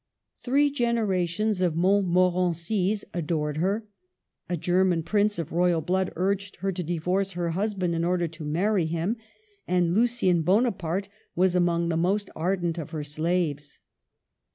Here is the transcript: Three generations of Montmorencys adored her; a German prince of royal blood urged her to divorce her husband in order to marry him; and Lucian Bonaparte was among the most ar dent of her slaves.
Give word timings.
Three 0.41 0.71
generations 0.71 1.61
of 1.61 1.75
Montmorencys 1.75 3.05
adored 3.13 3.57
her; 3.57 3.85
a 4.49 4.57
German 4.57 5.03
prince 5.03 5.37
of 5.37 5.51
royal 5.51 5.79
blood 5.79 6.11
urged 6.15 6.55
her 6.55 6.71
to 6.71 6.81
divorce 6.81 7.33
her 7.33 7.51
husband 7.51 7.93
in 7.93 8.03
order 8.03 8.27
to 8.27 8.43
marry 8.43 8.87
him; 8.87 9.17
and 9.67 9.93
Lucian 9.93 10.41
Bonaparte 10.41 11.07
was 11.35 11.53
among 11.53 11.89
the 11.89 11.97
most 11.97 12.31
ar 12.35 12.55
dent 12.57 12.79
of 12.79 12.89
her 12.89 13.03
slaves. 13.03 13.77